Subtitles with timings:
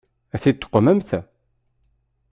[0.35, 1.09] Ad t-id-tuqmemt?